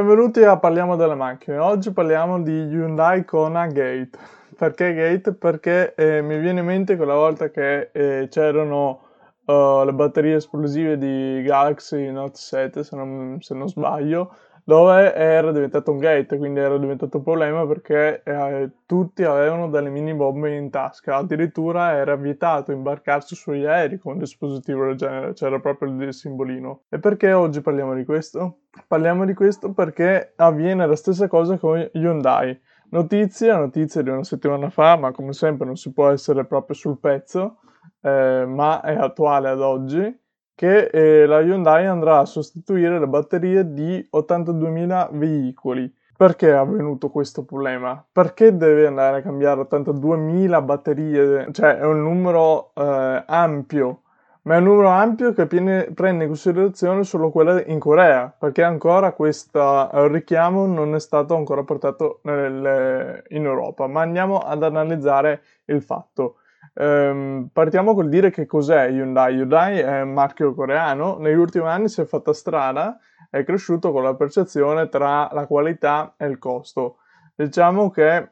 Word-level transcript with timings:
Benvenuti 0.00 0.42
a 0.42 0.56
Parliamo 0.56 0.96
delle 0.96 1.14
macchine. 1.14 1.58
Oggi 1.58 1.92
parliamo 1.92 2.40
di 2.40 2.52
Hyundai 2.52 3.22
Kona 3.26 3.66
Gate. 3.66 4.16
Perché 4.56 4.94
Gate? 4.94 5.34
Perché 5.34 5.94
eh, 5.94 6.22
mi 6.22 6.38
viene 6.38 6.60
in 6.60 6.64
mente 6.66 6.96
quella 6.96 7.12
volta 7.12 7.50
che 7.50 7.90
eh, 7.92 8.26
c'erano 8.30 9.02
uh, 9.44 9.84
le 9.84 9.92
batterie 9.92 10.36
esplosive 10.36 10.96
di 10.96 11.42
Galaxy 11.42 12.10
Note 12.10 12.38
7, 12.38 12.82
se 12.82 12.96
non, 12.96 13.36
se 13.42 13.52
non 13.54 13.68
sbaglio, 13.68 14.34
dove 14.64 15.14
era 15.14 15.52
diventato 15.52 15.90
un 15.90 15.98
gate, 15.98 16.38
quindi 16.38 16.60
era 16.60 16.76
diventato 16.78 17.18
un 17.18 17.22
problema 17.22 17.66
perché 17.66 18.22
eh, 18.22 18.70
tutti 18.86 19.24
avevano 19.24 19.68
delle 19.68 19.90
mini 19.90 20.14
bombe 20.14 20.54
in 20.56 20.70
tasca, 20.70 21.16
addirittura 21.16 21.92
era 21.92 22.16
vietato 22.16 22.72
imbarcarsi 22.72 23.34
sugli 23.34 23.64
aerei 23.64 23.98
con 23.98 24.14
un 24.14 24.18
dispositivo 24.18 24.86
del 24.86 24.96
genere, 24.96 25.32
c'era 25.32 25.58
proprio 25.60 25.90
il 25.90 26.12
simbolino. 26.12 26.82
E 26.88 26.98
perché 26.98 27.32
oggi 27.32 27.60
parliamo 27.60 27.94
di 27.94 28.04
questo? 28.04 28.60
Parliamo 28.86 29.24
di 29.24 29.34
questo 29.34 29.72
perché 29.72 30.32
avviene 30.36 30.86
la 30.86 30.96
stessa 30.96 31.28
cosa 31.28 31.58
con 31.58 31.88
Hyundai. 31.92 32.58
Notizia, 32.90 33.56
notizia 33.56 34.02
di 34.02 34.10
una 34.10 34.24
settimana 34.24 34.68
fa, 34.68 34.96
ma 34.96 35.12
come 35.12 35.32
sempre 35.32 35.64
non 35.64 35.76
si 35.76 35.92
può 35.92 36.10
essere 36.10 36.44
proprio 36.44 36.74
sul 36.74 36.98
pezzo, 36.98 37.58
eh, 38.02 38.44
ma 38.46 38.80
è 38.80 38.96
attuale 38.96 39.48
ad 39.48 39.60
oggi 39.60 40.19
che 40.60 40.90
eh, 40.92 41.24
la 41.24 41.40
Hyundai 41.40 41.86
andrà 41.86 42.18
a 42.18 42.26
sostituire 42.26 42.98
le 42.98 43.08
batterie 43.08 43.72
di 43.72 44.06
82.000 44.14 45.08
veicoli. 45.12 45.90
Perché 46.14 46.50
è 46.50 46.52
avvenuto 46.52 47.08
questo 47.08 47.46
problema? 47.46 48.04
Perché 48.12 48.54
deve 48.54 48.86
andare 48.86 49.16
a 49.16 49.22
cambiare 49.22 49.62
82.000 49.62 50.62
batterie? 50.62 51.48
Cioè 51.50 51.78
è 51.78 51.84
un 51.86 52.02
numero 52.02 52.72
eh, 52.74 53.24
ampio, 53.26 54.02
ma 54.42 54.56
è 54.56 54.58
un 54.58 54.64
numero 54.64 54.88
ampio 54.88 55.32
che 55.32 55.46
piene, 55.46 55.92
prende 55.94 56.24
in 56.24 56.28
considerazione 56.28 57.04
solo 57.04 57.30
quelle 57.30 57.64
in 57.68 57.78
Corea, 57.78 58.30
perché 58.38 58.62
ancora 58.62 59.12
questo 59.12 59.88
richiamo 60.08 60.66
non 60.66 60.94
è 60.94 61.00
stato 61.00 61.36
ancora 61.36 61.64
portato 61.64 62.20
nel, 62.24 63.24
in 63.28 63.46
Europa. 63.46 63.86
Ma 63.86 64.02
andiamo 64.02 64.40
ad 64.40 64.62
analizzare 64.62 65.40
il 65.64 65.80
fatto. 65.80 66.39
Ehm, 66.74 67.48
partiamo 67.52 67.94
col 67.94 68.08
dire 68.08 68.30
che 68.30 68.46
cos'è 68.46 68.88
Hyundai. 68.88 69.36
Hyundai 69.36 69.78
è 69.78 70.00
un 70.02 70.12
marchio 70.12 70.54
coreano, 70.54 71.18
negli 71.18 71.36
ultimi 71.36 71.66
anni 71.66 71.88
si 71.88 72.00
è 72.00 72.04
fatta 72.04 72.32
strada, 72.32 72.98
è 73.28 73.44
cresciuto 73.44 73.92
con 73.92 74.02
la 74.02 74.14
percezione 74.14 74.88
tra 74.88 75.28
la 75.32 75.46
qualità 75.46 76.14
e 76.16 76.26
il 76.26 76.38
costo. 76.38 76.98
Diciamo 77.34 77.90
che 77.90 78.30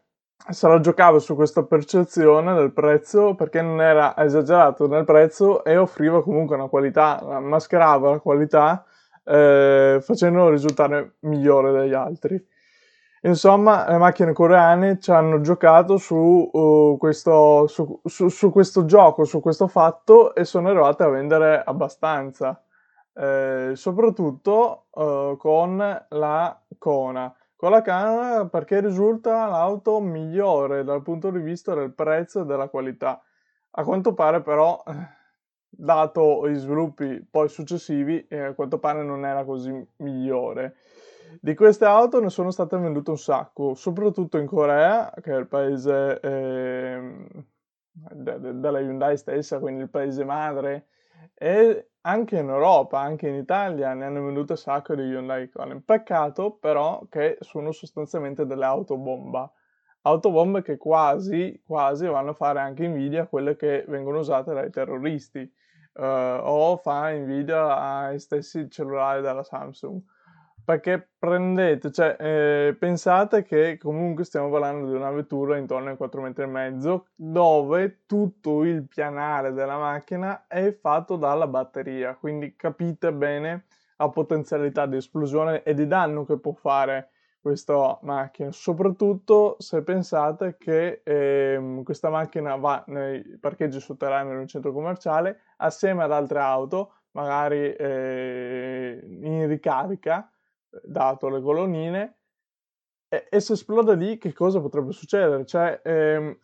se 0.51 0.69
la 0.69 0.81
giocava 0.81 1.19
su 1.19 1.35
questa 1.35 1.65
percezione 1.65 2.55
del 2.55 2.73
prezzo 2.73 3.35
perché 3.35 3.61
non 3.61 3.81
era 3.81 4.17
esagerato 4.17 4.87
nel 4.87 5.05
prezzo 5.05 5.65
e 5.65 5.77
offriva 5.77 6.23
comunque 6.23 6.57
una 6.57 6.69
qualità, 6.69 7.41
mascherava 7.41 8.11
la 8.11 8.19
qualità 8.21 8.85
eh, 9.25 9.99
facendolo 10.01 10.51
risultare 10.51 11.17
migliore 11.21 11.73
degli 11.73 11.93
altri. 11.93 12.43
Insomma, 13.23 13.89
le 13.89 13.99
macchine 13.99 14.33
coreane 14.33 15.01
ci 15.01 15.11
hanno 15.11 15.41
giocato 15.41 15.97
su, 15.97 16.15
uh, 16.15 16.97
questo, 16.99 17.67
su, 17.67 18.01
su, 18.05 18.29
su, 18.29 18.51
questo, 18.53 18.85
gioco, 18.85 19.25
su 19.25 19.41
questo 19.41 19.67
fatto 19.67 20.35
e 20.35 20.45
sono 20.45 20.69
arrivate 20.69 21.03
a 21.03 21.09
vendere 21.09 21.63
abbastanza, 21.65 22.63
eh, 23.15 23.73
soprattutto 23.75 24.87
uh, 24.93 25.37
con 25.37 26.07
la 26.09 26.63
Kona. 26.79 27.35
Con 27.57 27.71
la 27.73 27.83
Kona 27.83 28.47
perché 28.47 28.81
risulta 28.81 29.47
l'auto 29.47 29.99
migliore 29.99 30.85
dal 30.85 31.03
punto 31.03 31.31
di 31.31 31.41
vista 31.41 31.75
del 31.75 31.93
prezzo 31.93 32.43
e 32.43 32.45
della 32.45 32.69
qualità. 32.69 33.21
A 33.73 33.83
quanto 33.83 34.15
pare 34.15 34.43
però, 34.43 34.81
dato 35.69 36.49
gli 36.49 36.57
sviluppi 36.57 37.27
poi 37.29 37.49
successivi, 37.49 38.25
eh, 38.29 38.39
a 38.39 38.55
quanto 38.55 38.79
pare 38.79 39.03
non 39.03 39.25
era 39.25 39.45
così 39.45 39.73
migliore. 39.97 40.77
Di 41.41 41.55
queste 41.55 41.85
auto 41.85 42.21
ne 42.21 42.31
sono 42.31 42.51
state 42.51 42.77
vendute 42.79 43.11
un 43.11 43.19
sacco, 43.19 43.75
soprattutto 43.75 44.39
in 44.39 44.47
Corea, 44.47 45.13
che 45.21 45.33
è 45.33 45.37
il 45.37 45.47
paese 45.47 46.21
eh, 46.21 47.27
de- 47.91 48.41
de- 48.41 48.59
della 48.61 48.81
Hyundai 48.81 49.17
stessa, 49.17 49.59
quindi 49.59 49.83
il 49.83 49.91
paese 49.91 50.25
madre, 50.25 50.89
e 51.35 51.91
anche 52.03 52.39
in 52.39 52.49
Europa, 52.49 53.01
anche 53.01 53.29
in 53.29 53.35
Italia 53.35 53.93
ne 53.95 54.07
hanno 54.07 54.25
vendute 54.25 54.53
un 54.53 54.59
sacco 54.59 54.95
di 54.95 55.03
Hyundai 55.03 55.49
Kona. 55.51 55.81
Peccato 55.85 56.53
però 56.53 57.07
che 57.09 57.37
sono 57.41 57.73
sostanzialmente 57.73 58.47
delle 58.47 58.65
auto 58.65 58.97
bomba. 58.97 59.51
Autobombe 60.03 60.63
che 60.63 60.77
quasi, 60.77 61.61
quasi 61.65 62.07
vanno 62.07 62.31
a 62.31 62.35
fare 62.35 62.61
anche 62.61 62.85
invidia 62.85 63.23
a 63.23 63.27
quelle 63.27 63.57
che 63.57 63.85
vengono 63.89 64.21
usate 64.21 64.55
dai 64.55 64.71
terroristi 64.71 65.41
uh, 65.95 66.03
o 66.41 66.77
fa 66.79 67.11
invidia 67.11 67.77
ai 67.77 68.19
stessi 68.19 68.71
cellulari 68.71 69.21
della 69.21 69.43
Samsung 69.43 70.01
perché 70.69 71.13
prendete, 71.19 71.91
cioè 71.91 72.15
eh, 72.21 72.77
pensate 72.79 73.43
che 73.43 73.79
comunque 73.79 74.25
stiamo 74.25 74.51
parlando 74.51 74.87
di 74.91 74.95
una 74.95 75.11
vettura 75.11 75.57
intorno 75.57 75.89
ai 75.89 75.97
4 75.97 76.21
metri 76.21 76.43
e 76.43 76.47
mezzo 76.47 77.07
dove 77.15 78.03
tutto 78.05 78.65
il 78.65 78.87
pianale 78.87 79.55
della 79.55 79.79
macchina 79.79 80.47
è 80.47 80.71
fatto 80.75 81.17
dalla 81.17 81.47
batteria, 81.47 82.17
quindi 82.17 82.55
capite 82.55 83.15
bene 83.15 83.65
la 83.97 84.11
potenzialità 84.11 84.85
di 84.85 84.97
esplosione 84.97 85.63
e 85.63 85.73
di 85.73 85.87
danno 85.87 86.27
che 86.27 86.39
può 86.39 86.53
fare 86.53 87.13
questa 87.41 87.99
macchina, 88.03 88.53
soprattutto 88.53 89.57
se 89.59 89.83
pensate 89.83 90.59
che 90.59 91.01
eh, 91.03 91.81
questa 91.83 92.11
macchina 92.11 92.57
va 92.57 92.85
nei 92.89 93.23
parcheggi 93.41 93.81
sotterranei 93.81 94.35
in 94.35 94.41
un 94.41 94.47
centro 94.47 94.75
commerciale 94.75 95.41
assieme 95.57 96.03
ad 96.03 96.13
altre 96.13 96.41
auto, 96.41 96.93
magari 97.13 97.73
eh, 97.73 99.01
in 99.23 99.47
ricarica 99.47 100.31
dato 100.83 101.29
le 101.29 101.41
colonnine, 101.41 102.19
e, 103.09 103.27
e, 103.31 103.41
se 103.41 103.55
esplode 103.55 103.95
lì 103.95 104.19
che 104.19 104.33
cosa 104.33 104.61
potrebbe 104.61 104.93
succedere? 104.93 105.47
Cioè, 105.47 105.81
ehm, 105.83 106.39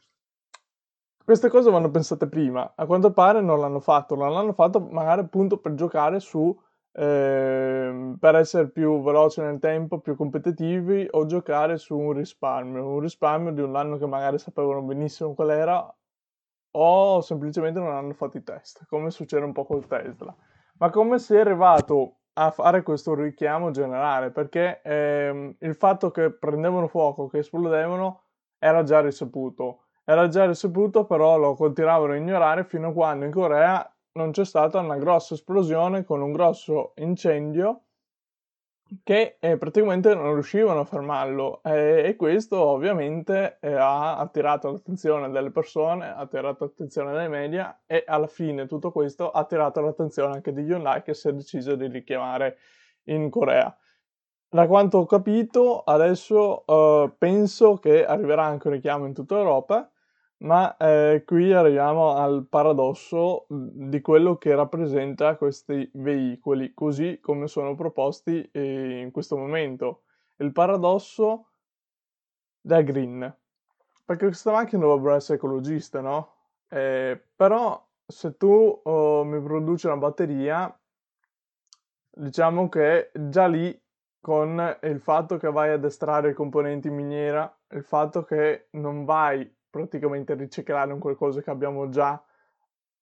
queste 1.24 1.48
cose 1.48 1.70
vanno 1.70 1.90
pensate 1.90 2.28
prima, 2.28 2.72
a 2.74 2.86
quanto 2.86 3.12
pare 3.12 3.40
non 3.40 3.60
l'hanno 3.60 3.80
fatto, 3.80 4.14
non 4.14 4.32
l'hanno 4.32 4.52
fatto 4.52 4.80
magari 4.80 5.20
appunto 5.22 5.58
per 5.58 5.74
giocare 5.74 6.20
su, 6.20 6.54
ehm, 6.92 8.16
per 8.18 8.34
essere 8.36 8.70
più 8.70 9.02
veloci 9.02 9.40
nel 9.40 9.58
tempo, 9.58 10.00
più 10.00 10.16
competitivi 10.16 11.06
o 11.10 11.26
giocare 11.26 11.76
su 11.78 11.98
un 11.98 12.12
risparmio, 12.12 12.86
un 12.86 13.00
risparmio 13.00 13.52
di 13.52 13.60
un 13.60 13.76
anno 13.76 13.96
che 13.98 14.06
magari 14.06 14.38
sapevano 14.38 14.82
benissimo 14.82 15.34
qual 15.34 15.50
era 15.50 15.94
o 16.76 17.20
semplicemente 17.20 17.78
non 17.78 17.92
hanno 17.92 18.14
fatto 18.14 18.36
i 18.36 18.42
test, 18.42 18.86
come 18.86 19.10
succede 19.10 19.44
un 19.44 19.52
po' 19.52 19.64
col 19.64 19.86
Tesla. 19.86 20.34
Ma 20.78 20.90
come 20.90 21.18
si 21.18 21.34
è 21.34 21.40
arrivato 21.40 22.16
a 22.34 22.50
fare 22.50 22.82
questo 22.82 23.14
richiamo 23.14 23.70
generale 23.70 24.30
perché 24.30 24.80
ehm, 24.82 25.56
il 25.60 25.74
fatto 25.74 26.10
che 26.10 26.32
prendevano 26.32 26.88
fuoco, 26.88 27.28
che 27.28 27.38
esplodevano, 27.38 28.22
era 28.58 28.82
già 28.82 29.00
risaputo. 29.00 29.84
Era 30.04 30.28
già 30.28 30.46
risaputo, 30.46 31.06
però 31.06 31.38
lo 31.38 31.54
continuavano 31.54 32.12
a 32.12 32.16
ignorare 32.16 32.64
fino 32.64 32.88
a 32.88 32.92
quando 32.92 33.24
in 33.24 33.30
Corea 33.30 33.88
non 34.12 34.30
c'è 34.32 34.44
stata 34.44 34.78
una 34.78 34.96
grossa 34.96 35.34
esplosione 35.34 36.04
con 36.04 36.20
un 36.20 36.32
grosso 36.32 36.92
incendio 36.96 37.83
che 39.02 39.36
eh, 39.40 39.56
praticamente 39.56 40.14
non 40.14 40.34
riuscivano 40.34 40.80
a 40.80 40.84
fermarlo 40.84 41.62
eh, 41.62 42.02
e 42.06 42.16
questo 42.16 42.58
ovviamente 42.58 43.58
eh, 43.60 43.72
ha 43.72 44.18
attirato 44.18 44.70
l'attenzione 44.70 45.30
delle 45.30 45.50
persone, 45.50 46.06
ha 46.06 46.16
attirato 46.16 46.64
l'attenzione 46.64 47.12
dei 47.16 47.28
media 47.28 47.80
e 47.86 48.04
alla 48.06 48.26
fine 48.26 48.66
tutto 48.66 48.92
questo 48.92 49.30
ha 49.30 49.40
attirato 49.40 49.80
l'attenzione 49.80 50.34
anche 50.34 50.52
di 50.52 50.62
Hyundai 50.62 51.02
che 51.02 51.14
si 51.14 51.28
è 51.28 51.32
deciso 51.32 51.74
di 51.74 51.88
richiamare 51.88 52.58
in 53.04 53.30
Corea. 53.30 53.74
Da 54.48 54.66
quanto 54.66 54.98
ho 54.98 55.06
capito 55.06 55.82
adesso 55.82 56.64
eh, 56.66 57.12
penso 57.18 57.78
che 57.78 58.04
arriverà 58.04 58.44
anche 58.44 58.68
un 58.68 58.74
richiamo 58.74 59.06
in 59.06 59.14
tutta 59.14 59.36
Europa 59.36 59.90
ma 60.38 60.76
eh, 60.76 61.22
qui 61.24 61.52
arriviamo 61.52 62.14
al 62.14 62.46
paradosso 62.48 63.46
mhmm, 63.48 63.88
di 63.88 64.00
quello 64.00 64.36
che 64.36 64.54
rappresenta 64.54 65.36
questi 65.36 65.90
veicoli, 65.94 66.74
così 66.74 67.20
come 67.20 67.46
sono 67.46 67.74
proposti 67.74 68.48
eh, 68.52 69.00
in 69.00 69.10
questo 69.10 69.36
momento. 69.36 70.02
Il 70.36 70.52
paradosso 70.52 71.48
da 72.60 72.82
green. 72.82 73.36
Perché 74.04 74.26
questa 74.26 74.52
macchina 74.52 74.82
dovrebbe 74.82 75.16
essere 75.16 75.38
ecologista, 75.38 76.00
no? 76.00 76.32
Eh, 76.68 77.22
però 77.34 77.82
se 78.06 78.36
tu 78.36 78.80
oh, 78.82 79.24
mi 79.24 79.40
produci 79.40 79.86
una 79.86 79.96
batteria, 79.96 80.78
diciamo 82.10 82.68
che 82.68 83.10
già 83.14 83.46
lì 83.46 83.78
con 84.20 84.78
il 84.82 85.00
fatto 85.00 85.36
che 85.36 85.50
vai 85.50 85.70
ad 85.70 85.84
estrarre 85.84 86.30
i 86.30 86.34
componenti 86.34 86.88
in 86.88 86.94
miniera, 86.94 87.54
il 87.70 87.84
fatto 87.84 88.24
che 88.24 88.68
non 88.72 89.04
vai 89.04 89.53
praticamente 89.74 90.34
riciclare 90.34 90.92
un 90.92 91.00
qualcosa 91.00 91.42
che 91.42 91.50
abbiamo 91.50 91.88
già, 91.88 92.22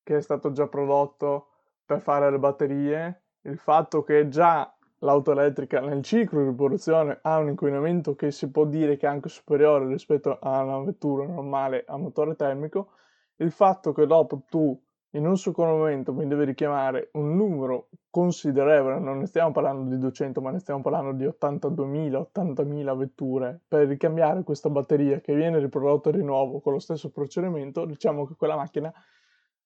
che 0.02 0.16
è 0.16 0.20
stato 0.22 0.52
già 0.52 0.66
prodotto 0.68 1.48
per 1.84 2.00
fare 2.00 2.30
le 2.30 2.38
batterie, 2.38 3.22
il 3.42 3.58
fatto 3.58 4.02
che 4.02 4.28
già 4.28 4.74
l'auto 5.00 5.32
elettrica 5.32 5.80
nel 5.80 6.02
ciclo 6.02 6.42
di 6.42 6.54
produzione 6.54 7.18
ha 7.20 7.36
un 7.36 7.48
inquinamento 7.48 8.14
che 8.14 8.30
si 8.30 8.50
può 8.50 8.64
dire 8.64 8.96
che 8.96 9.06
è 9.06 9.10
anche 9.10 9.28
superiore 9.28 9.86
rispetto 9.86 10.38
a 10.40 10.62
una 10.62 10.78
vettura 10.78 11.26
normale 11.26 11.84
a 11.86 11.98
motore 11.98 12.36
termico, 12.36 12.92
il 13.36 13.50
fatto 13.50 13.92
che 13.92 14.06
dopo 14.06 14.42
tu 14.48 14.80
in 15.14 15.26
un 15.26 15.36
secondo 15.36 15.76
momento 15.76 16.12
mi 16.12 16.26
deve 16.26 16.44
richiamare 16.44 17.10
un 17.12 17.36
numero 17.36 17.88
considerevole, 18.10 18.98
non 18.98 19.18
ne 19.18 19.26
stiamo 19.26 19.52
parlando 19.52 19.90
di 19.90 19.98
200, 19.98 20.40
ma 20.40 20.50
ne 20.50 20.58
stiamo 20.58 20.80
parlando 20.80 21.12
di 21.12 21.24
82.000, 21.24 22.28
80.000 22.32 22.96
vetture, 22.96 23.60
per 23.66 23.86
ricambiare 23.88 24.42
questa 24.42 24.70
batteria 24.70 25.20
che 25.20 25.34
viene 25.34 25.58
riprodotta 25.58 26.10
di 26.10 26.22
nuovo 26.22 26.60
con 26.60 26.72
lo 26.72 26.78
stesso 26.78 27.10
procedimento, 27.10 27.84
diciamo 27.84 28.26
che 28.26 28.34
quella 28.36 28.56
macchina 28.56 28.92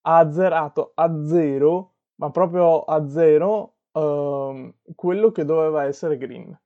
ha 0.02 0.18
azzerato 0.18 0.92
a 0.94 1.24
zero, 1.24 1.94
ma 2.16 2.30
proprio 2.30 2.82
a 2.82 3.08
zero, 3.08 3.74
uh, 3.92 4.72
quello 4.94 5.30
che 5.30 5.44
doveva 5.44 5.84
essere 5.84 6.16
green 6.16 6.56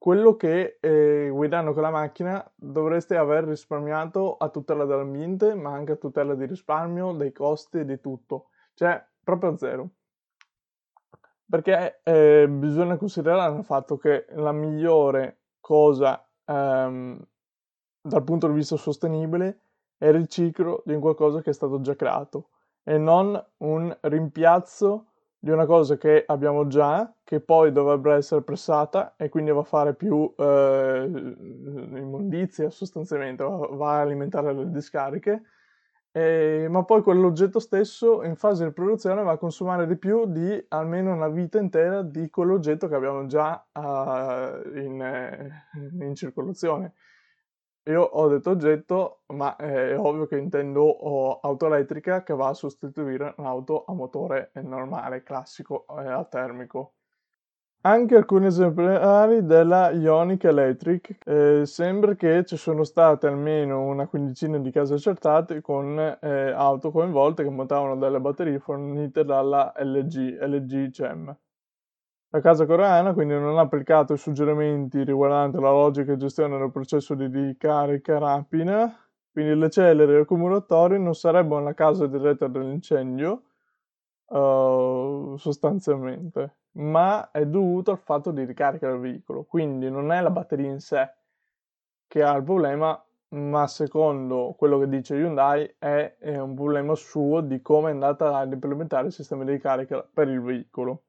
quello 0.00 0.34
che 0.34 0.78
eh, 0.80 1.28
guidando 1.30 1.74
con 1.74 1.82
la 1.82 1.90
macchina 1.90 2.42
dovreste 2.54 3.18
aver 3.18 3.44
risparmiato 3.44 4.38
a 4.38 4.48
tutela 4.48 4.86
dell'ambiente, 4.86 5.54
ma 5.54 5.72
anche 5.74 5.92
a 5.92 5.96
tutela 5.96 6.34
di 6.34 6.46
risparmio, 6.46 7.12
dei 7.12 7.32
costi 7.32 7.80
e 7.80 7.84
di 7.84 8.00
tutto. 8.00 8.48
Cioè, 8.72 8.98
proprio 9.22 9.50
a 9.50 9.58
zero. 9.58 9.90
Perché 11.46 12.00
eh, 12.02 12.48
bisogna 12.48 12.96
considerare 12.96 13.58
il 13.58 13.64
fatto 13.64 13.98
che 13.98 14.24
la 14.30 14.52
migliore 14.52 15.40
cosa 15.60 16.26
ehm, 16.46 17.22
dal 18.00 18.24
punto 18.24 18.46
di 18.46 18.54
vista 18.54 18.76
sostenibile 18.76 19.60
è 19.98 20.06
il 20.06 20.14
riciclo 20.14 20.82
di 20.86 20.94
un 20.94 21.00
qualcosa 21.00 21.42
che 21.42 21.50
è 21.50 21.52
stato 21.52 21.78
già 21.82 21.94
creato 21.94 22.48
e 22.82 22.96
non 22.96 23.38
un 23.58 23.94
rimpiazzo 24.00 25.09
di 25.42 25.50
una 25.50 25.64
cosa 25.64 25.96
che 25.96 26.22
abbiamo 26.26 26.66
già, 26.66 27.10
che 27.24 27.40
poi 27.40 27.72
dovrebbe 27.72 28.12
essere 28.12 28.42
pressata 28.42 29.14
e 29.16 29.30
quindi 29.30 29.50
va 29.50 29.60
a 29.60 29.64
fare 29.64 29.94
più 29.94 30.30
eh, 30.36 31.08
immondizia 31.08 32.68
sostanzialmente, 32.68 33.42
va, 33.42 33.96
a 33.96 34.00
alimentare 34.02 34.52
le 34.52 34.70
discariche, 34.70 35.42
e, 36.12 36.66
ma 36.68 36.84
poi 36.84 37.02
quell'oggetto 37.02 37.58
stesso 37.58 38.22
in 38.22 38.36
fase 38.36 38.66
di 38.66 38.72
produzione 38.72 39.22
va 39.22 39.32
a 39.32 39.38
consumare 39.38 39.86
di 39.86 39.96
più 39.96 40.26
di 40.26 40.62
almeno 40.68 41.14
una 41.14 41.28
vita 41.28 41.58
intera 41.58 42.02
di 42.02 42.28
quell'oggetto 42.28 42.86
che 42.86 42.94
abbiamo 42.94 43.24
già 43.24 43.64
uh, 43.72 44.76
in, 44.76 45.00
eh, 45.00 46.04
in 46.04 46.14
circolazione. 46.14 46.92
Io 47.84 48.02
ho 48.02 48.28
detto 48.28 48.50
oggetto, 48.50 49.22
ma 49.28 49.56
è 49.56 49.98
ovvio 49.98 50.26
che 50.26 50.36
intendo 50.38 51.40
auto 51.40 51.66
elettrica 51.66 52.22
che 52.22 52.34
va 52.34 52.48
a 52.48 52.54
sostituire 52.54 53.34
un'auto 53.38 53.84
a 53.86 53.92
motore 53.94 54.50
normale, 54.62 55.22
classico 55.22 55.86
e 55.98 56.06
a 56.08 56.24
termico. 56.24 56.94
Anche 57.82 58.16
alcuni 58.16 58.46
esemplari 58.46 59.44
della 59.44 59.90
Ionic 59.90 60.44
Electric, 60.44 61.18
eh, 61.24 61.64
sembra 61.64 62.14
che 62.14 62.44
ci 62.44 62.56
sono 62.58 62.84
state 62.84 63.26
almeno 63.26 63.82
una 63.82 64.06
quindicina 64.06 64.58
di 64.58 64.70
casi 64.70 64.92
accertati 64.92 65.62
con 65.62 65.98
eh, 65.98 66.50
auto 66.52 66.90
coinvolte 66.90 67.42
che 67.42 67.48
montavano 67.50 67.96
delle 67.96 68.20
batterie 68.20 68.58
fornite 68.58 69.24
dalla 69.24 69.72
LG, 69.78 70.38
LG 70.42 70.90
CEM. 70.90 71.36
La 72.32 72.40
casa 72.40 72.64
coreana 72.64 73.12
quindi 73.12 73.34
non 73.34 73.58
ha 73.58 73.62
applicato 73.62 74.12
i 74.12 74.16
suggerimenti 74.16 75.02
riguardanti 75.02 75.58
la 75.58 75.72
logica 75.72 76.12
e 76.12 76.16
gestione 76.16 76.58
del 76.58 76.70
processo 76.70 77.16
di 77.16 77.26
ricarica 77.26 78.18
rapida, 78.18 78.96
quindi 79.32 79.56
le 79.56 79.68
e 79.68 80.20
accumulatori 80.20 81.00
non 81.00 81.16
sarebbero 81.16 81.60
la 81.60 81.74
causa 81.74 82.06
diretta 82.06 82.46
dell'incendio, 82.46 83.42
uh, 84.26 85.34
sostanzialmente, 85.38 86.58
ma 86.74 87.32
è 87.32 87.44
dovuto 87.46 87.90
al 87.90 87.98
fatto 87.98 88.30
di 88.30 88.44
ricarica 88.44 88.88
del 88.88 89.00
veicolo, 89.00 89.42
quindi 89.42 89.90
non 89.90 90.12
è 90.12 90.20
la 90.20 90.30
batteria 90.30 90.70
in 90.70 90.78
sé 90.78 91.12
che 92.06 92.22
ha 92.22 92.36
il 92.36 92.44
problema, 92.44 93.04
ma 93.30 93.66
secondo 93.66 94.54
quello 94.56 94.78
che 94.78 94.88
dice 94.88 95.16
Hyundai 95.16 95.74
è, 95.78 96.16
è 96.20 96.38
un 96.38 96.54
problema 96.54 96.94
suo 96.94 97.40
di 97.40 97.60
come 97.60 97.88
è 97.88 97.92
andata 97.92 98.36
ad 98.36 98.52
implementare 98.52 99.08
il 99.08 99.12
sistema 99.12 99.42
di 99.42 99.50
ricarica 99.50 100.08
per 100.12 100.28
il 100.28 100.40
veicolo. 100.40 101.02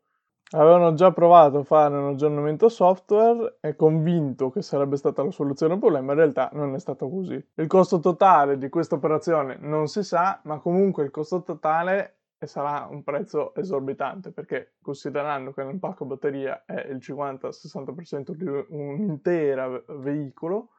Avevano 0.54 0.94
già 0.94 1.12
provato 1.12 1.60
a 1.60 1.64
fare 1.64 1.96
un 1.96 2.10
aggiornamento 2.10 2.68
software 2.68 3.58
e 3.62 3.76
convinto 3.76 4.50
che 4.50 4.62
sarebbe 4.62 4.98
stata 4.98 5.24
la 5.24 5.32
soluzione 5.32 5.74
al 5.74 5.80
problema, 5.80 6.12
in 6.12 6.18
realtà 6.18 6.50
non 6.54 6.76
è 6.76 6.80
stato 6.80 7.10
così. 7.10 7.42
Il 7.56 7.68
costo 7.68 8.00
totale 8.00 8.58
di 8.58 8.68
questa 8.68 8.96
operazione 8.96 9.58
non 9.62 9.88
si 9.88 10.04
sa, 10.04 10.42
ma 10.44 10.60
comunque 10.60 11.06
il 11.06 11.12
costo 11.12 11.42
totale 11.42 12.18
sarà 12.46 12.88
un 12.90 13.04
prezzo 13.04 13.54
esorbitante 13.56 14.32
perché 14.32 14.74
considerando 14.82 15.54
che 15.54 15.64
l'impacco 15.64 16.06
batteria 16.06 16.64
è 16.66 16.88
il 16.90 16.98
50-60% 16.98 18.32
di 18.32 18.46
un 18.46 18.98
intero 19.00 19.86
veicolo, 20.00 20.70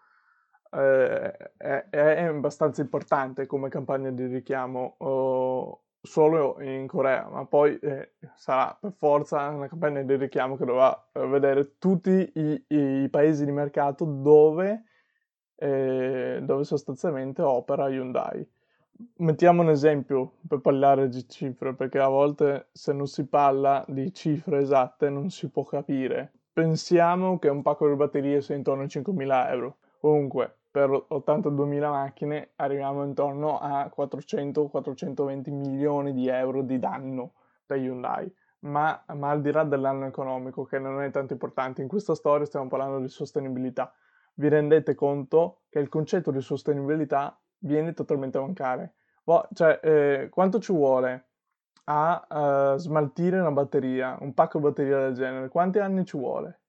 eh, 0.71 1.33
è, 1.57 1.87
è, 1.91 2.25
abbastanza 2.25 2.81
importante 2.81 3.47
come 3.47 3.69
campagna 3.69 4.11
di 4.11 4.27
richiamo 4.27 4.97
oh, 4.99 5.83
solo 6.03 6.61
in 6.61 6.89
Corea, 6.89 7.29
ma 7.29 7.47
poi 7.47 7.79
eh, 7.79 8.15
sarà 8.35 8.77
per 8.79 8.93
forza 8.93 9.49
una 9.49 9.69
campagna 9.69 10.03
di 10.03 10.17
richiamo 10.17 10.57
che 10.57 10.65
dovrà 10.65 11.11
eh, 11.13 11.27
vedere 11.27 11.79
tutti 11.79 12.11
i, 12.35 12.65
i, 12.67 13.09
paesi 13.09 13.45
di 13.45 13.53
mercato 13.53 14.05
dove, 14.05 14.85
eh, 15.55 16.41
dove 16.43 16.65
sostanzialmente 16.65 17.41
opera 17.43 17.89
Hyundai. 17.89 18.47
Mettiamo 19.19 19.63
un 19.63 19.71
esempio 19.71 20.39
per 20.47 20.61
parlare 20.61 21.09
di 21.09 21.27
cifre, 21.29 21.75
perché 21.75 21.99
a 21.99 22.09
volte 22.09 22.69
se 22.73 22.93
non 22.93 23.07
si 23.07 23.27
parla 23.27 23.85
di 23.89 24.13
cifre 24.13 24.59
esatte 24.59 25.09
non 25.09 25.31
si 25.31 25.51
può 25.51 25.65
capire. 25.65 26.33
Pensiamo 26.53 27.39
che 27.39 27.49
un 27.49 27.63
pacco 27.63 27.89
di 27.89 27.95
batterie 27.95 28.43
sia 28.43 28.57
intorno 28.57 28.83
ai 28.83 28.89
5.000 28.89 29.51
euro. 29.51 29.79
Comunque, 29.99 30.62
per 30.73 30.89
82.000 30.89 31.91
macchine 31.91 32.53
arriviamo 32.57 33.05
intorno 33.05 33.59
a 33.59 33.93
400-420 33.95 35.51
milioni 35.53 36.15
di 36.15 36.29
euro 36.29 36.63
di 36.63 36.79
danno 36.79 37.35
da 37.67 37.77
Hyundai. 37.77 38.35
Ma, 38.61 39.05
ma, 39.15 39.31
al 39.31 39.43
di 39.43 39.53
là 39.53 39.65
dell'anno 39.65 40.07
economico, 40.07 40.65
che 40.65 40.79
non 40.79 41.03
è 41.03 41.11
tanto 41.11 41.35
importante, 41.35 41.83
in 41.83 41.89
questa 41.89 42.15
storia 42.15 42.47
stiamo 42.47 42.69
parlando 42.69 43.01
di 43.01 43.09
sostenibilità. 43.09 43.93
Vi 44.35 44.49
rendete 44.49 44.95
conto 44.95 45.63
che 45.69 45.79
il 45.79 45.91
concetto 45.91 46.31
di 46.31 46.41
sostenibilità 46.41 47.39
viene 47.59 47.93
totalmente 47.93 48.39
a 48.39 48.41
mancare. 48.41 48.95
Cioè, 49.53 49.81
eh, 49.83 50.29
quanto 50.31 50.59
ci 50.59 50.73
vuole 50.73 51.27
a 51.85 52.73
uh, 52.75 52.79
smaltire 52.79 53.41
una 53.41 53.51
batteria, 53.51 54.17
un 54.21 54.33
pacco 54.33 54.59
di 54.59 54.65
batteria 54.65 54.99
del 55.01 55.15
genere? 55.15 55.49
Quanti 55.49 55.79
anni 55.81 56.05
ci 56.07 56.17
vuole? 56.17 56.62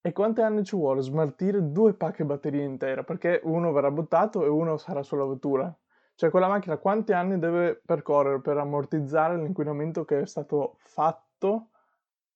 E 0.00 0.12
quanti 0.12 0.40
anni 0.40 0.64
ci 0.64 0.76
vuole 0.76 1.02
smaltire 1.02 1.72
due 1.72 1.92
pacche 1.94 2.24
batterie 2.24 2.64
intere? 2.64 3.04
Perché 3.04 3.40
uno 3.44 3.72
verrà 3.72 3.90
buttato 3.90 4.44
e 4.44 4.48
uno 4.48 4.76
sarà 4.76 5.02
sulla 5.02 5.24
vettura. 5.24 5.74
Cioè 6.14 6.30
quella 6.30 6.48
macchina 6.48 6.76
quanti 6.78 7.12
anni 7.12 7.38
deve 7.38 7.80
percorrere 7.84 8.40
per 8.40 8.56
ammortizzare 8.58 9.36
l'inquinamento 9.36 10.04
che 10.04 10.20
è 10.20 10.26
stato 10.26 10.76
fatto? 10.78 11.70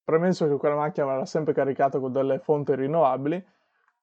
Premesso 0.04 0.48
che 0.48 0.56
quella 0.56 0.74
macchina 0.74 1.06
verrà 1.06 1.24
sempre 1.24 1.52
caricata 1.52 1.98
con 1.98 2.12
delle 2.12 2.40
fonti 2.40 2.74
rinnovabili, 2.74 3.44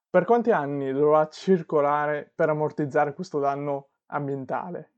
per 0.09 0.25
quanti 0.25 0.51
anni 0.51 0.91
dovrà 0.91 1.27
circolare 1.27 2.31
per 2.33 2.49
ammortizzare 2.49 3.13
questo 3.13 3.39
danno 3.39 3.89
ambientale? 4.07 4.91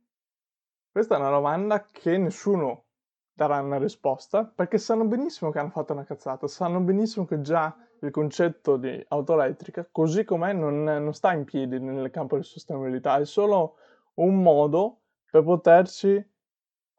Questa 0.92 1.16
è 1.16 1.20
una 1.20 1.30
domanda 1.30 1.86
che 1.92 2.18
nessuno 2.18 2.86
darà 3.34 3.60
una 3.62 3.78
risposta 3.78 4.46
perché 4.46 4.78
sanno 4.78 5.06
benissimo 5.06 5.52
che 5.52 5.60
hanno 5.60 5.70
fatto 5.70 5.94
una 5.94 6.04
cazzata, 6.04 6.48
sanno 6.48 6.80
benissimo 6.80 7.26
che 7.26 7.42
già 7.42 7.76
il 8.02 8.12
concetto 8.12 8.78
di 8.78 9.04
auto 9.10 9.34
elettrica, 9.40 9.88
così 9.92 10.24
com'è, 10.24 10.54
non, 10.54 10.84
non 10.84 11.14
sta 11.14 11.34
in 11.34 11.44
piedi 11.44 11.80
nel 11.80 12.10
campo 12.10 12.38
di 12.38 12.44
sostenibilità, 12.44 13.18
è 13.18 13.26
solo 13.26 13.76
un 14.16 14.42
modo 14.42 15.02
per 15.30 15.44
poterci 15.44 16.30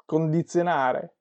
condizionare. 0.04 1.16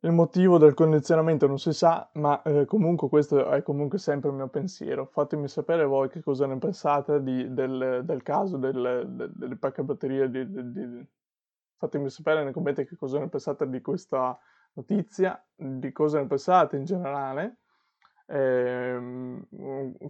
Il 0.00 0.12
motivo 0.12 0.58
del 0.58 0.74
condizionamento 0.74 1.48
non 1.48 1.58
si 1.58 1.72
sa, 1.72 2.08
ma 2.14 2.40
eh, 2.42 2.64
comunque 2.66 3.08
questo 3.08 3.50
è 3.50 3.62
comunque 3.62 3.98
sempre 3.98 4.30
il 4.30 4.36
mio 4.36 4.48
pensiero. 4.48 5.06
Fatemi 5.06 5.48
sapere 5.48 5.84
voi 5.84 6.08
che 6.08 6.22
cosa 6.22 6.46
ne 6.46 6.56
pensate 6.56 7.20
di, 7.20 7.52
del, 7.52 8.02
del, 8.04 8.22
caso 8.22 8.58
del, 8.58 9.06
del, 9.08 9.32
delle 9.34 9.56
pacche 9.56 9.82
batterie. 9.82 10.30
Di, 10.30 10.72
di, 10.72 11.06
fatemi 11.78 12.10
sapere 12.10 12.44
nei 12.44 12.52
commenti 12.52 12.84
che 12.84 12.96
cosa 12.96 13.18
ne 13.18 13.28
pensate 13.28 13.68
di 13.68 13.80
questa 13.80 14.38
notizia, 14.74 15.42
di 15.54 15.90
cosa 15.92 16.20
ne 16.20 16.26
pensate 16.26 16.76
in 16.76 16.84
generale. 16.84 17.56
E, 18.26 18.98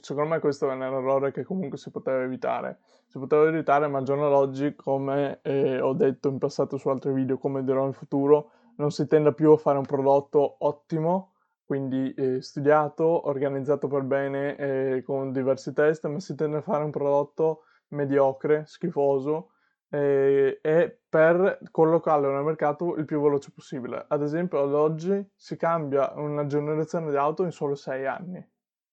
secondo 0.00 0.28
me 0.28 0.40
questo 0.40 0.68
è 0.68 0.74
un 0.74 0.82
errore 0.82 1.30
che 1.30 1.44
comunque 1.44 1.78
si 1.78 1.90
poteva 1.90 2.22
evitare. 2.22 2.80
Si 3.06 3.18
poteva 3.18 3.46
evitare, 3.46 3.86
ma 3.86 3.98
al 3.98 4.04
giorno 4.04 4.28
d'oggi, 4.28 4.74
come 4.74 5.38
eh, 5.42 5.80
ho 5.80 5.92
detto 5.92 6.28
in 6.28 6.38
passato 6.38 6.76
su 6.76 6.88
altri 6.88 7.12
video, 7.12 7.38
come 7.38 7.62
dirò 7.62 7.86
in 7.86 7.92
futuro, 7.92 8.50
non 8.76 8.90
si 8.90 9.06
tende 9.06 9.32
più 9.32 9.52
a 9.52 9.56
fare 9.56 9.78
un 9.78 9.86
prodotto 9.86 10.56
ottimo, 10.58 11.32
quindi 11.64 12.12
eh, 12.14 12.40
studiato, 12.40 13.28
organizzato 13.28 13.88
per 13.88 14.02
bene 14.02 14.56
eh, 14.56 15.02
con 15.04 15.32
diversi 15.32 15.72
test, 15.72 16.06
ma 16.06 16.18
si 16.18 16.34
tende 16.34 16.58
a 16.58 16.62
fare 16.62 16.82
un 16.84 16.90
prodotto 16.90 17.64
mediocre, 17.88 18.64
schifoso, 18.66 19.50
e, 19.90 20.58
e 20.62 21.00
per 21.08 21.60
collocarlo 21.70 22.30
nel 22.30 22.44
mercato 22.44 22.96
il 22.96 23.04
più 23.04 23.20
veloce 23.20 23.50
possibile. 23.52 24.04
Ad 24.08 24.22
esempio, 24.22 24.62
ad 24.62 24.74
oggi 24.74 25.26
si 25.34 25.56
cambia 25.56 26.12
una 26.16 26.46
generazione 26.46 27.10
di 27.10 27.16
auto 27.16 27.44
in 27.44 27.50
solo 27.50 27.74
6 27.74 28.06
anni. 28.06 28.46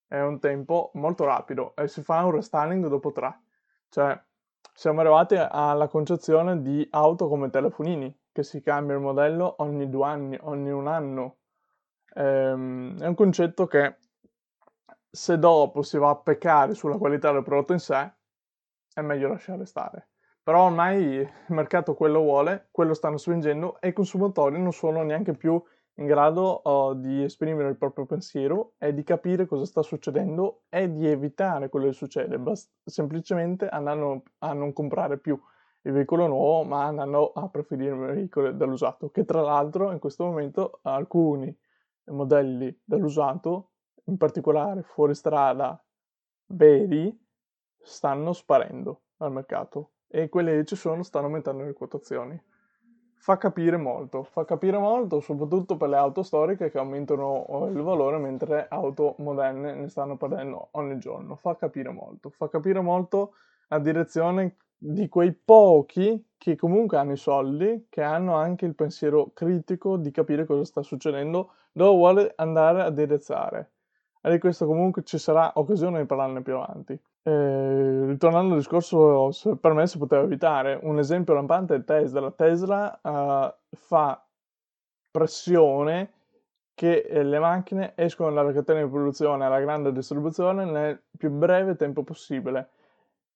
È 0.07 0.19
un 0.21 0.39
tempo 0.39 0.91
molto 0.93 1.25
rapido 1.25 1.75
e 1.75 1.87
si 1.87 2.01
fa 2.01 2.23
un 2.23 2.31
restyling 2.31 2.87
dopo 2.87 3.11
3. 3.11 3.41
Cioè, 3.89 4.21
siamo 4.73 5.01
arrivati 5.01 5.35
alla 5.37 5.87
concezione 5.87 6.61
di 6.61 6.87
auto 6.91 7.27
come 7.27 7.49
telefonini, 7.49 8.17
che 8.31 8.43
si 8.43 8.61
cambia 8.61 8.95
il 8.95 9.01
modello 9.01 9.55
ogni 9.59 9.89
due 9.89 10.05
anni, 10.05 10.37
ogni 10.41 10.69
un 10.69 10.87
anno. 10.87 11.37
Ehm, 12.13 12.99
è 12.99 13.07
un 13.07 13.15
concetto 13.15 13.67
che 13.67 13.97
se 15.09 15.39
dopo 15.39 15.81
si 15.81 15.97
va 15.97 16.09
a 16.09 16.17
peccare 16.17 16.73
sulla 16.73 16.97
qualità 16.97 17.31
del 17.31 17.43
prodotto 17.43 17.73
in 17.73 17.79
sé, 17.79 18.13
è 18.93 19.01
meglio 19.01 19.29
lasciare 19.29 19.65
stare. 19.65 20.09
Però 20.45 20.65
ormai 20.65 21.01
il 21.01 21.29
mercato 21.47 21.95
quello 21.95 22.19
vuole, 22.19 22.67
quello 22.69 22.93
stanno 22.93 23.17
spingendo 23.17 23.81
e 23.81 23.87
i 23.87 23.93
consumatori 23.93 24.61
non 24.61 24.73
sono 24.73 25.01
neanche 25.01 25.33
più 25.33 25.59
in 25.95 26.05
grado 26.05 26.61
uh, 26.63 26.93
di 26.93 27.23
esprimere 27.23 27.69
il 27.69 27.77
proprio 27.77 28.05
pensiero 28.05 28.73
e 28.77 28.93
di 28.93 29.03
capire 29.03 29.47
cosa 29.47 29.65
sta 29.65 29.81
succedendo 29.81 30.65
e 30.69 30.91
di 30.93 31.07
evitare 31.07 31.67
quello 31.67 31.87
che 31.87 31.93
succede, 31.93 32.37
Bast- 32.37 32.71
semplicemente 32.83 33.67
andando 33.67 34.21
a 34.37 34.53
non 34.53 34.71
comprare 34.71 35.17
più 35.17 35.35
il 35.81 35.91
veicolo 35.91 36.27
nuovo, 36.27 36.63
ma 36.63 36.85
andando 36.85 37.31
a 37.31 37.49
preferire 37.49 37.95
il 37.95 38.13
veicolo 38.13 38.51
dall'usato, 38.51 39.09
che 39.09 39.25
tra 39.25 39.41
l'altro 39.41 39.91
in 39.93 39.97
questo 39.97 40.25
momento 40.25 40.77
alcuni 40.83 41.57
modelli 42.11 42.81
dall'usato, 42.83 43.71
in 44.03 44.17
particolare 44.17 44.83
fuori 44.83 45.15
strada 45.15 45.83
veri, 46.49 47.19
stanno 47.79 48.31
sparendo 48.31 49.05
al 49.17 49.31
mercato 49.31 49.93
e 50.07 50.29
quelle 50.29 50.57
che 50.57 50.65
ci 50.65 50.75
sono 50.75 51.03
stanno 51.03 51.25
aumentando 51.25 51.63
le 51.63 51.73
quotazioni. 51.73 52.41
Fa 53.17 53.37
capire 53.37 53.77
molto, 53.77 54.23
fa 54.23 54.45
capire 54.45 54.77
molto 54.77 55.19
soprattutto 55.19 55.77
per 55.77 55.89
le 55.89 55.97
auto 55.97 56.21
storiche 56.21 56.69
che 56.69 56.77
aumentano 56.77 57.45
eh, 57.47 57.71
il 57.71 57.81
valore 57.81 58.17
mentre 58.19 58.67
auto 58.69 59.15
moderne 59.17 59.73
ne 59.73 59.89
stanno 59.89 60.15
perdendo 60.15 60.67
ogni 60.71 60.99
giorno. 60.99 61.35
Fa 61.35 61.55
capire 61.55 61.89
molto, 61.89 62.29
fa 62.29 62.49
capire 62.49 62.81
molto 62.81 63.33
la 63.69 63.79
direzione 63.79 64.57
di 64.77 65.09
quei 65.09 65.33
pochi 65.33 66.23
che 66.37 66.55
comunque 66.55 66.97
hanno 66.97 67.13
i 67.13 67.17
soldi, 67.17 67.87
che 67.89 68.03
hanno 68.03 68.35
anche 68.35 68.65
il 68.65 68.75
pensiero 68.75 69.31
critico 69.33 69.97
di 69.97 70.11
capire 70.11 70.45
cosa 70.45 70.63
sta 70.63 70.83
succedendo, 70.83 71.53
dove 71.71 71.97
vuole 71.97 72.33
andare 72.35 72.83
a 72.83 72.91
direzzare. 72.91 73.71
E 74.21 74.31
di 74.31 74.39
questo 74.39 74.67
comunque 74.67 75.03
ci 75.03 75.17
sarà 75.17 75.51
occasione 75.55 75.99
di 75.99 76.05
parlarne 76.05 76.43
più 76.43 76.55
avanti. 76.55 76.99
Eh, 77.27 78.05
ritornando 78.05 78.53
al 78.53 78.59
discorso, 78.59 79.31
se 79.31 79.55
per 79.57 79.73
me 79.73 79.87
si 79.87 79.97
poteva 79.97 80.21
evitare, 80.21 80.77
un 80.83 80.99
esempio 80.99 81.33
lampante 81.33 81.73
è 81.73 81.83
Tesla. 81.83 82.19
La 82.19 82.31
Tesla 82.31 82.99
uh, 83.01 83.75
fa 83.75 84.23
pressione 85.09 86.11
che 86.75 86.97
eh, 86.99 87.23
le 87.23 87.39
macchine 87.39 87.93
escono 87.95 88.31
dalla 88.31 88.51
catena 88.51 88.83
di 88.83 88.89
produzione 88.89 89.43
alla 89.43 89.59
grande 89.59 89.91
distribuzione 89.91 90.65
nel 90.65 91.01
più 91.17 91.31
breve 91.31 91.75
tempo 91.75 92.03
possibile, 92.03 92.69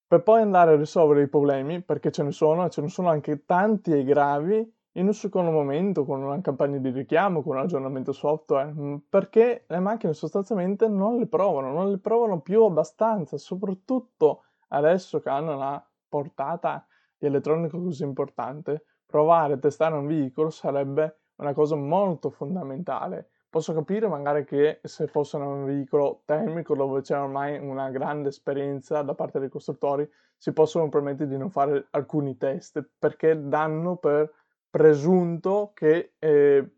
per 0.05 0.21
poi 0.21 0.41
andare 0.41 0.73
a 0.73 0.75
risolvere 0.75 1.23
i 1.23 1.27
problemi, 1.27 1.81
perché 1.81 2.11
ce 2.11 2.21
ne 2.21 2.31
sono, 2.31 2.65
e 2.65 2.69
ce 2.69 2.81
ne 2.81 2.89
sono 2.89 3.09
anche 3.09 3.43
tanti 3.43 3.91
e 3.91 4.03
gravi, 4.03 4.71
in 4.93 5.05
un 5.05 5.13
secondo 5.13 5.51
momento 5.51 6.03
con 6.05 6.21
una 6.23 6.41
campagna 6.41 6.77
di 6.77 6.89
richiamo, 6.89 7.43
con 7.43 7.55
un 7.55 7.61
aggiornamento 7.61 8.11
software, 8.11 8.71
mm, 8.73 8.95
perché 9.09 9.65
le 9.67 9.79
macchine 9.79 10.13
sostanzialmente 10.13 10.87
non 10.87 11.17
le 11.17 11.27
provano, 11.27 11.71
non 11.71 11.91
le 11.91 11.99
provano 11.99 12.41
più 12.41 12.63
abbastanza, 12.63 13.37
soprattutto 13.37 14.43
adesso 14.69 15.19
che 15.19 15.29
hanno 15.29 15.55
una 15.55 15.83
portata 16.07 16.85
di 17.17 17.27
elettronica 17.27 17.77
così 17.77 18.03
importante, 18.03 18.83
provare 19.05 19.53
a 19.53 19.57
testare 19.57 19.95
un 19.95 20.07
veicolo 20.07 20.49
sarebbe 20.49 21.19
una 21.35 21.53
cosa 21.53 21.75
molto 21.75 22.29
fondamentale. 22.29 23.29
Posso 23.49 23.73
capire 23.73 24.07
magari 24.07 24.45
che 24.45 24.79
se 24.83 25.07
fosse 25.07 25.37
un 25.37 25.65
veicolo 25.65 26.21
termico 26.25 26.75
dove 26.75 27.01
c'è 27.01 27.19
ormai 27.19 27.57
una 27.57 27.89
grande 27.89 28.29
esperienza 28.29 29.01
da 29.01 29.15
parte 29.15 29.39
dei 29.39 29.49
costruttori, 29.49 30.07
si 30.37 30.53
possono 30.53 30.87
permettere 30.89 31.27
di 31.27 31.37
non 31.37 31.49
fare 31.49 31.87
alcuni 31.91 32.37
test 32.37 32.87
perché 32.97 33.47
danno 33.47 33.95
per 33.97 34.31
presunto 34.69 35.71
che 35.73 36.13
eh, 36.19 36.69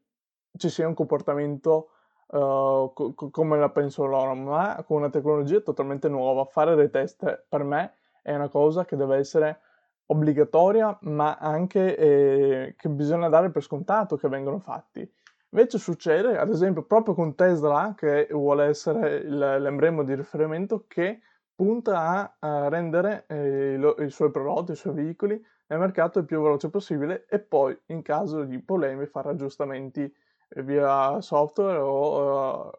ci 0.57 0.69
sia 0.69 0.87
un 0.87 0.93
comportamento 0.93 1.89
uh, 2.27 2.91
co- 2.93 3.13
come 3.13 3.57
la 3.57 3.69
penso 3.69 4.05
loro, 4.05 4.33
ma 4.35 4.83
con 4.85 4.97
una 4.97 5.09
tecnologia 5.09 5.59
totalmente 5.61 6.09
nuova. 6.09 6.45
Fare 6.45 6.75
dei 6.75 6.89
test 6.89 7.45
per 7.47 7.63
me 7.63 7.93
è 8.21 8.33
una 8.33 8.49
cosa 8.49 8.85
che 8.85 8.95
deve 8.95 9.17
essere 9.17 9.59
obbligatoria, 10.07 10.97
ma 11.01 11.37
anche 11.37 11.95
eh, 11.97 12.75
che 12.77 12.89
bisogna 12.89 13.29
dare 13.29 13.49
per 13.49 13.63
scontato 13.63 14.17
che 14.17 14.27
vengono 14.27 14.59
fatti. 14.59 15.09
Invece 15.53 15.77
succede, 15.77 16.37
ad 16.37 16.49
esempio, 16.49 16.83
proprio 16.83 17.13
con 17.13 17.35
Tesla, 17.35 17.93
che 17.97 18.27
vuole 18.31 18.65
essere 18.65 19.17
il, 19.17 19.37
l'emblema 19.37 20.03
di 20.03 20.15
riferimento, 20.15 20.85
che 20.87 21.19
punta 21.53 21.99
a, 21.99 22.35
a 22.39 22.69
rendere 22.69 23.25
eh, 23.27 23.77
lo, 23.77 23.95
i 24.01 24.09
suoi 24.09 24.31
prodotti, 24.31 24.71
i 24.71 24.75
suoi 24.75 24.93
veicoli 24.93 25.45
nel 25.71 25.79
mercato 25.79 26.19
il 26.19 26.25
più 26.25 26.41
veloce 26.41 26.69
possibile 26.69 27.25
e 27.29 27.39
poi 27.39 27.77
in 27.87 28.01
caso 28.01 28.43
di 28.43 28.59
problemi 28.59 29.05
fare 29.05 29.29
aggiustamenti 29.29 30.01
eh, 30.01 30.63
via 30.63 31.21
software 31.21 31.77
o 31.77 32.65
uh, 32.65 32.71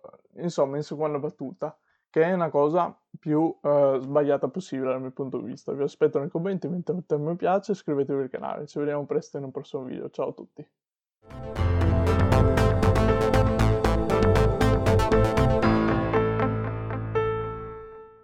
insomma 0.43 0.77
in 0.77 0.83
seconda 0.83 1.19
battuta 1.19 1.75
che 2.11 2.23
è 2.23 2.33
una 2.33 2.51
cosa 2.51 2.95
più 3.19 3.41
uh, 3.41 3.99
sbagliata 3.99 4.49
possibile 4.49 4.91
dal 4.91 5.01
mio 5.01 5.13
punto 5.13 5.39
di 5.39 5.47
vista. 5.47 5.73
Vi 5.73 5.83
aspetto 5.83 6.19
nei 6.19 6.29
commenti, 6.29 6.69
mettete 6.69 7.15
un 7.15 7.23
mi 7.23 7.37
piace, 7.37 7.73
iscrivetevi 7.73 8.25
al 8.25 8.29
canale. 8.29 8.67
Ci 8.67 8.79
vediamo 8.79 9.07
presto 9.07 9.39
in 9.39 9.45
un 9.45 9.51
prossimo 9.51 9.85
video. 9.85 10.11
Ciao 10.11 10.29
a 10.29 10.33
tutti. 10.33 11.72